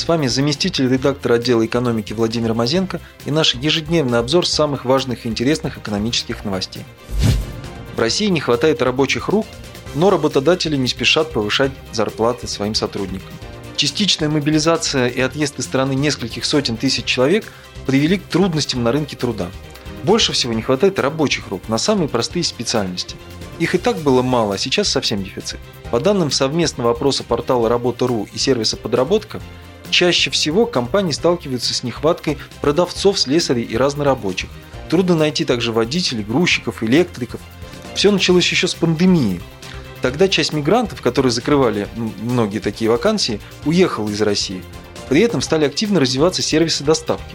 С 0.00 0.08
вами 0.08 0.28
заместитель 0.28 0.88
редактора 0.88 1.34
отдела 1.34 1.66
экономики 1.66 2.14
Владимир 2.14 2.54
Мазенко 2.54 3.02
и 3.26 3.30
наш 3.30 3.54
ежедневный 3.54 4.18
обзор 4.18 4.46
самых 4.46 4.86
важных 4.86 5.26
и 5.26 5.28
интересных 5.28 5.76
экономических 5.76 6.42
новостей. 6.42 6.84
В 7.96 8.00
России 8.00 8.28
не 8.28 8.40
хватает 8.40 8.80
рабочих 8.80 9.28
рук, 9.28 9.46
но 9.94 10.08
работодатели 10.08 10.74
не 10.74 10.88
спешат 10.88 11.30
повышать 11.34 11.72
зарплаты 11.92 12.48
своим 12.48 12.74
сотрудникам. 12.74 13.28
Частичная 13.76 14.30
мобилизация 14.30 15.06
и 15.08 15.20
отъезд 15.20 15.58
из 15.58 15.66
страны 15.66 15.92
нескольких 15.92 16.46
сотен 16.46 16.78
тысяч 16.78 17.04
человек 17.04 17.44
привели 17.86 18.16
к 18.16 18.24
трудностям 18.24 18.82
на 18.82 18.92
рынке 18.92 19.16
труда. 19.16 19.50
Больше 20.02 20.32
всего 20.32 20.54
не 20.54 20.62
хватает 20.62 20.98
рабочих 20.98 21.48
рук 21.48 21.68
на 21.68 21.76
самые 21.76 22.08
простые 22.08 22.44
специальности. 22.44 23.16
Их 23.58 23.74
и 23.74 23.78
так 23.78 23.98
было 23.98 24.22
мало, 24.22 24.54
а 24.54 24.58
сейчас 24.58 24.88
совсем 24.88 25.22
дефицит. 25.22 25.60
По 25.90 26.00
данным 26.00 26.30
совместного 26.30 26.92
опроса 26.92 27.22
портала 27.22 27.68
Работа.ру 27.68 28.26
и 28.32 28.38
сервиса 28.38 28.78
«Подработка», 28.78 29.42
Чаще 29.90 30.30
всего 30.30 30.66
компании 30.66 31.12
сталкиваются 31.12 31.74
с 31.74 31.82
нехваткой 31.82 32.38
продавцов, 32.60 33.18
слесарей 33.18 33.64
и 33.64 33.76
разнорабочих. 33.76 34.48
Трудно 34.88 35.16
найти 35.16 35.44
также 35.44 35.72
водителей, 35.72 36.24
грузчиков, 36.24 36.82
электриков. 36.82 37.40
Все 37.94 38.10
началось 38.10 38.48
еще 38.48 38.68
с 38.68 38.74
пандемии. 38.74 39.40
Тогда 40.00 40.28
часть 40.28 40.52
мигрантов, 40.52 41.02
которые 41.02 41.32
закрывали 41.32 41.88
многие 42.22 42.60
такие 42.60 42.90
вакансии, 42.90 43.40
уехала 43.64 44.08
из 44.08 44.22
России. 44.22 44.62
При 45.08 45.20
этом 45.20 45.40
стали 45.42 45.64
активно 45.64 46.00
развиваться 46.00 46.40
сервисы 46.40 46.84
доставки. 46.84 47.34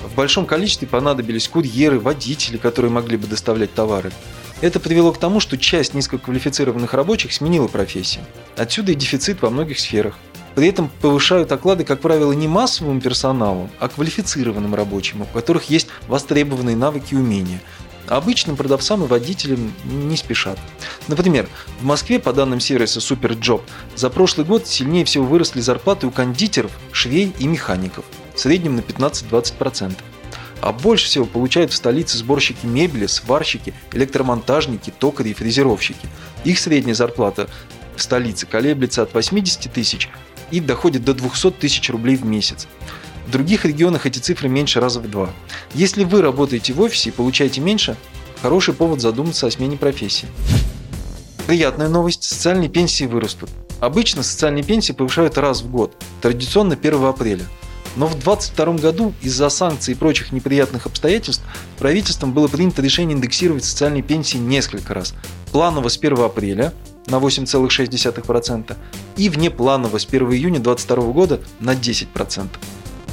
В 0.00 0.14
большом 0.14 0.46
количестве 0.46 0.86
понадобились 0.86 1.48
курьеры, 1.48 1.98
водители, 1.98 2.58
которые 2.58 2.90
могли 2.90 3.16
бы 3.16 3.26
доставлять 3.26 3.72
товары. 3.72 4.12
Это 4.60 4.80
привело 4.80 5.12
к 5.12 5.18
тому, 5.18 5.40
что 5.40 5.56
часть 5.56 5.94
низкоквалифицированных 5.94 6.92
рабочих 6.92 7.32
сменила 7.32 7.68
профессию. 7.68 8.24
Отсюда 8.56 8.92
и 8.92 8.94
дефицит 8.94 9.40
во 9.42 9.50
многих 9.50 9.78
сферах. 9.78 10.18
При 10.54 10.68
этом 10.68 10.90
повышают 11.00 11.50
оклады, 11.50 11.84
как 11.84 12.00
правило, 12.00 12.32
не 12.32 12.46
массовым 12.46 13.00
персоналом, 13.00 13.70
а 13.80 13.88
квалифицированным 13.88 14.74
рабочим, 14.74 15.22
у 15.22 15.24
которых 15.24 15.64
есть 15.64 15.88
востребованные 16.06 16.76
навыки 16.76 17.14
и 17.14 17.16
умения. 17.16 17.60
Обычным 18.06 18.56
продавцам 18.56 19.02
и 19.02 19.06
водителям 19.06 19.72
не 19.84 20.16
спешат. 20.16 20.58
Например, 21.08 21.48
в 21.80 21.84
Москве, 21.84 22.18
по 22.18 22.32
данным 22.32 22.60
сервиса 22.60 23.00
SuperJob, 23.00 23.62
за 23.96 24.10
прошлый 24.10 24.46
год 24.46 24.66
сильнее 24.66 25.06
всего 25.06 25.24
выросли 25.24 25.60
зарплаты 25.60 26.06
у 26.06 26.10
кондитеров, 26.10 26.70
швей 26.92 27.32
и 27.38 27.46
механиков, 27.46 28.04
в 28.34 28.40
среднем 28.40 28.76
на 28.76 28.80
15-20%. 28.80 29.94
А 30.60 30.72
больше 30.72 31.06
всего 31.06 31.24
получают 31.24 31.72
в 31.72 31.74
столице 31.74 32.16
сборщики 32.18 32.64
мебели, 32.64 33.06
сварщики, 33.06 33.74
электромонтажники, 33.92 34.92
токари 34.98 35.30
и 35.30 35.34
фрезеровщики. 35.34 36.08
Их 36.44 36.58
средняя 36.58 36.94
зарплата 36.94 37.48
в 37.96 38.02
столице 38.02 38.46
колеблется 38.46 39.02
от 39.02 39.14
80 39.14 39.72
тысяч 39.72 40.08
и 40.50 40.60
доходит 40.60 41.04
до 41.04 41.14
200 41.14 41.52
тысяч 41.52 41.90
рублей 41.90 42.16
в 42.16 42.24
месяц. 42.24 42.66
В 43.26 43.30
других 43.30 43.64
регионах 43.64 44.06
эти 44.06 44.18
цифры 44.18 44.48
меньше 44.48 44.80
раза 44.80 45.00
в 45.00 45.10
два. 45.10 45.30
Если 45.74 46.04
вы 46.04 46.20
работаете 46.20 46.72
в 46.72 46.80
офисе 46.80 47.08
и 47.08 47.12
получаете 47.12 47.60
меньше, 47.60 47.96
хороший 48.42 48.74
повод 48.74 49.00
задуматься 49.00 49.46
о 49.46 49.50
смене 49.50 49.76
профессии. 49.76 50.28
Приятная 51.46 51.88
новость– 51.88 52.22
социальные 52.24 52.68
пенсии 52.68 53.04
вырастут. 53.04 53.50
Обычно 53.80 54.22
социальные 54.22 54.64
пенсии 54.64 54.92
повышают 54.92 55.36
раз 55.38 55.62
в 55.62 55.70
год, 55.70 55.94
традиционно 56.22 56.74
1 56.74 57.04
апреля. 57.04 57.44
Но 57.96 58.06
в 58.06 58.12
2022 58.12 58.74
году 58.74 59.14
из-за 59.22 59.48
санкций 59.48 59.94
и 59.94 59.96
прочих 59.96 60.32
неприятных 60.32 60.86
обстоятельств 60.86 61.44
правительством 61.78 62.32
было 62.32 62.48
принято 62.48 62.82
решение 62.82 63.16
индексировать 63.16 63.64
социальные 63.64 64.02
пенсии 64.02 64.38
несколько 64.38 64.94
раз. 64.94 65.14
Планово 65.52 65.88
с 65.88 65.96
1 65.96 66.18
апреля 66.20 66.72
на 67.06 67.16
8,6% 67.16 68.76
и 69.16 69.28
внепланово 69.28 69.98
с 69.98 70.06
1 70.06 70.32
июня 70.32 70.60
2022 70.60 71.12
года 71.12 71.40
на 71.60 71.74
10%. 71.74 72.48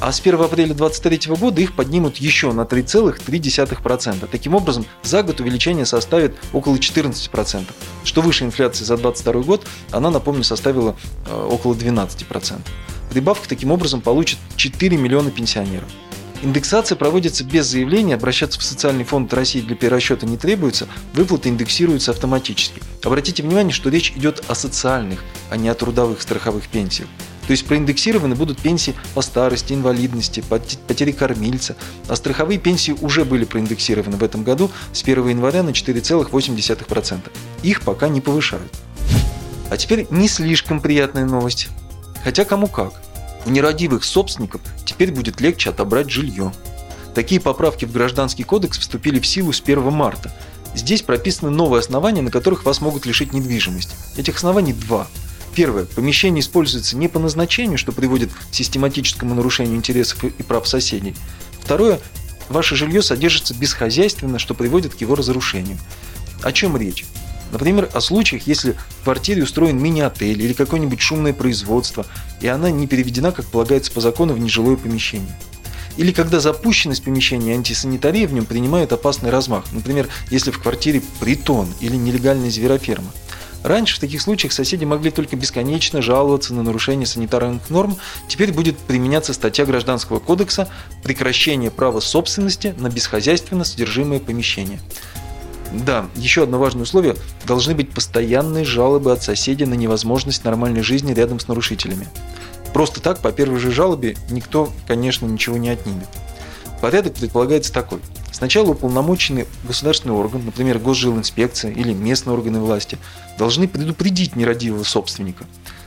А 0.00 0.10
с 0.10 0.18
1 0.18 0.34
апреля 0.40 0.74
2023 0.74 1.36
года 1.36 1.60
их 1.60 1.76
поднимут 1.76 2.16
еще 2.16 2.50
на 2.50 2.62
3,3%. 2.62 4.26
Таким 4.28 4.56
образом, 4.56 4.84
за 5.04 5.22
год 5.22 5.38
увеличение 5.38 5.86
составит 5.86 6.34
около 6.52 6.74
14%. 6.74 7.66
Что 8.02 8.20
выше 8.20 8.44
инфляции 8.44 8.84
за 8.84 8.96
2022 8.96 9.42
год, 9.42 9.64
она, 9.92 10.10
напомню, 10.10 10.42
составила 10.42 10.96
э, 11.26 11.46
около 11.48 11.74
12%. 11.74 12.58
Прибавку 13.10 13.46
таким 13.48 13.70
образом 13.70 14.00
получат 14.00 14.40
4 14.56 14.96
миллиона 14.96 15.30
пенсионеров. 15.30 15.88
Индексация 16.42 16.96
проводится 16.96 17.44
без 17.44 17.66
заявления, 17.66 18.16
обращаться 18.16 18.58
в 18.58 18.64
Социальный 18.64 19.04
фонд 19.04 19.32
России 19.32 19.60
для 19.60 19.76
перерасчета 19.76 20.26
не 20.26 20.36
требуется, 20.36 20.88
выплаты 21.14 21.48
индексируются 21.48 22.10
автоматически. 22.10 22.82
Обратите 23.04 23.44
внимание, 23.44 23.72
что 23.72 23.90
речь 23.90 24.12
идет 24.16 24.44
о 24.48 24.56
социальных, 24.56 25.22
а 25.50 25.56
не 25.56 25.68
о 25.68 25.74
трудовых 25.74 26.20
страховых 26.20 26.66
пенсиях. 26.66 27.08
То 27.46 27.52
есть 27.52 27.64
проиндексированы 27.66 28.34
будут 28.34 28.58
пенсии 28.58 28.94
по 29.14 29.22
старости, 29.22 29.72
инвалидности, 29.72 30.42
потери 30.88 31.12
кормильца, 31.12 31.76
а 32.08 32.16
страховые 32.16 32.58
пенсии 32.58 32.92
уже 33.00 33.24
были 33.24 33.44
проиндексированы 33.44 34.16
в 34.16 34.24
этом 34.24 34.42
году 34.42 34.70
с 34.92 35.02
1 35.02 35.28
января 35.28 35.62
на 35.62 35.70
4,8%. 35.70 37.20
Их 37.62 37.82
пока 37.82 38.08
не 38.08 38.20
повышают. 38.20 38.72
А 39.70 39.76
теперь 39.76 40.06
не 40.10 40.28
слишком 40.28 40.80
приятная 40.80 41.24
новость. 41.24 41.68
Хотя 42.24 42.44
кому 42.44 42.66
как. 42.66 43.01
У 43.44 43.50
нерадивых 43.50 44.04
собственников 44.04 44.60
теперь 44.84 45.12
будет 45.12 45.40
легче 45.40 45.70
отобрать 45.70 46.10
жилье. 46.10 46.52
Такие 47.14 47.40
поправки 47.40 47.84
в 47.84 47.92
Гражданский 47.92 48.44
кодекс 48.44 48.78
вступили 48.78 49.20
в 49.20 49.26
силу 49.26 49.52
с 49.52 49.60
1 49.60 49.92
марта. 49.92 50.32
Здесь 50.74 51.02
прописаны 51.02 51.50
новые 51.50 51.80
основания, 51.80 52.22
на 52.22 52.30
которых 52.30 52.64
вас 52.64 52.80
могут 52.80 53.04
лишить 53.04 53.32
недвижимости. 53.32 53.94
Этих 54.16 54.36
оснований 54.36 54.72
два. 54.72 55.06
Первое. 55.54 55.84
Помещение 55.84 56.40
используется 56.40 56.96
не 56.96 57.08
по 57.08 57.18
назначению, 57.18 57.76
что 57.76 57.92
приводит 57.92 58.32
к 58.32 58.54
систематическому 58.54 59.34
нарушению 59.34 59.76
интересов 59.76 60.24
и 60.24 60.42
прав 60.42 60.66
соседей. 60.66 61.14
Второе. 61.60 62.00
Ваше 62.48 62.74
жилье 62.74 63.02
содержится 63.02 63.54
бесхозяйственно, 63.54 64.38
что 64.38 64.54
приводит 64.54 64.94
к 64.94 65.00
его 65.00 65.14
разрушению. 65.14 65.78
О 66.42 66.52
чем 66.52 66.76
речь? 66.76 67.04
Например, 67.52 67.88
о 67.92 68.00
случаях, 68.00 68.46
если 68.46 68.72
в 69.00 69.04
квартире 69.04 69.42
устроен 69.42 69.78
мини-отель 69.78 70.40
или 70.40 70.54
какое-нибудь 70.54 71.00
шумное 71.00 71.34
производство, 71.34 72.06
и 72.40 72.48
она 72.48 72.70
не 72.70 72.86
переведена, 72.86 73.30
как 73.30 73.46
полагается 73.46 73.92
по 73.92 74.00
закону, 74.00 74.32
в 74.32 74.38
нежилое 74.38 74.76
помещение. 74.76 75.36
Или 75.98 76.12
когда 76.12 76.40
запущенность 76.40 77.04
помещения 77.04 77.52
и 77.52 77.56
антисанитария 77.56 78.26
в 78.26 78.32
нем 78.32 78.46
принимают 78.46 78.94
опасный 78.94 79.28
размах. 79.28 79.66
Например, 79.72 80.08
если 80.30 80.50
в 80.50 80.58
квартире 80.58 81.02
притон 81.20 81.68
или 81.80 81.94
нелегальная 81.94 82.50
звероферма. 82.50 83.12
Раньше 83.62 83.96
в 83.96 84.00
таких 84.00 84.20
случаях 84.22 84.52
соседи 84.52 84.84
могли 84.84 85.10
только 85.10 85.36
бесконечно 85.36 86.02
жаловаться 86.02 86.52
на 86.54 86.62
нарушение 86.62 87.06
санитарных 87.06 87.68
норм. 87.70 87.96
Теперь 88.26 88.52
будет 88.52 88.76
применяться 88.78 89.32
статья 89.34 89.66
Гражданского 89.66 90.18
кодекса 90.18 90.68
«Прекращение 91.04 91.70
права 91.70 92.00
собственности 92.00 92.74
на 92.78 92.88
бесхозяйственно 92.88 93.64
содержимое 93.64 94.18
помещение». 94.18 94.80
Да, 95.72 96.06
еще 96.16 96.42
одно 96.42 96.58
важное 96.58 96.82
условие– 96.82 97.16
должны 97.46 97.74
быть 97.74 97.90
постоянные 97.90 98.64
жалобы 98.64 99.12
от 99.12 99.22
соседей 99.22 99.64
на 99.64 99.74
невозможность 99.74 100.44
нормальной 100.44 100.82
жизни 100.82 101.12
рядом 101.14 101.40
с 101.40 101.48
нарушителями. 101.48 102.08
Просто 102.74 103.00
так, 103.00 103.20
по 103.20 103.32
первой 103.32 103.58
же 103.58 103.70
жалобе, 103.70 104.16
никто, 104.30 104.70
конечно, 104.86 105.26
ничего 105.26 105.56
не 105.56 105.70
отнимет. 105.70 106.08
Порядок 106.80 107.14
предполагается 107.14 107.72
такой. 107.72 108.00
Сначала 108.32 108.70
уполномоченный 108.70 109.46
государственный 109.64 110.14
орган, 110.14 110.44
например, 110.44 110.78
госжилинспекция 110.78 111.70
или 111.70 111.92
местные 111.92 112.34
органы 112.34 112.60
власти, 112.60 112.98
должны 113.38 113.68
предупредить 113.68 114.36
нерадивого 114.36 114.82
собственника. 114.82 115.44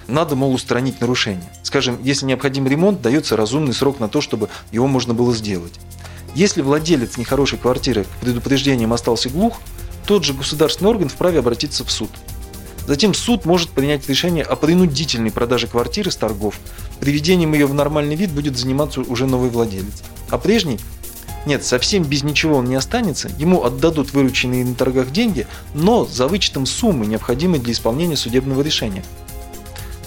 Надо, 0.07 0.35
мол, 0.35 0.53
устранить 0.53 1.01
нарушение. 1.01 1.49
Скажем, 1.63 1.97
если 2.01 2.25
необходим 2.25 2.67
ремонт, 2.67 3.01
дается 3.01 3.35
разумный 3.35 3.73
срок 3.73 3.99
на 3.99 4.07
то, 4.07 4.21
чтобы 4.21 4.49
его 4.71 4.87
можно 4.87 5.13
было 5.13 5.33
сделать. 5.33 5.73
Если 6.35 6.61
владелец 6.61 7.17
нехорошей 7.17 7.57
квартиры 7.57 8.03
к 8.03 8.07
предупреждениям 8.21 8.93
остался 8.93 9.29
глух, 9.29 9.59
тот 10.05 10.23
же 10.23 10.33
государственный 10.33 10.91
орган 10.91 11.09
вправе 11.09 11.39
обратиться 11.39 11.83
в 11.83 11.91
суд. 11.91 12.09
Затем 12.85 13.13
суд 13.13 13.45
может 13.45 13.69
принять 13.69 14.07
решение 14.07 14.43
о 14.43 14.55
принудительной 14.55 15.31
продаже 15.31 15.67
квартиры 15.67 16.11
с 16.11 16.15
торгов. 16.15 16.59
Приведением 16.99 17.53
ее 17.53 17.65
в 17.65 17.73
нормальный 17.73 18.15
вид 18.15 18.31
будет 18.31 18.57
заниматься 18.57 19.01
уже 19.01 19.25
новый 19.25 19.49
владелец. 19.49 20.03
А 20.29 20.37
прежний 20.37 20.77
нет, 21.45 21.63
совсем 21.63 22.03
без 22.03 22.23
ничего 22.23 22.57
он 22.57 22.65
не 22.65 22.75
останется, 22.75 23.29
ему 23.37 23.63
отдадут 23.63 24.13
вырученные 24.13 24.65
на 24.65 24.73
торгах 24.73 25.11
деньги, 25.11 25.45
но 25.75 26.03
за 26.05 26.27
вычетом 26.27 26.65
суммы, 26.65 27.05
необходимой 27.05 27.59
для 27.59 27.73
исполнения 27.73 28.17
судебного 28.17 28.61
решения. 28.61 29.05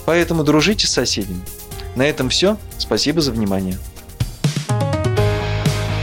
Поэтому 0.05 0.43
дружите 0.43 0.87
с 0.87 0.93
соседями. 0.93 1.41
На 1.95 2.03
этом 2.03 2.29
все. 2.29 2.57
Спасибо 2.77 3.21
за 3.21 3.31
внимание. 3.31 3.79